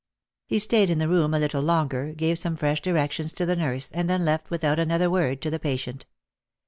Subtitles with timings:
[0.47, 3.55] He stayed in the room a little longer, gave some fresh direc tions to the
[3.55, 6.07] nurse, and then left without another word to the patient.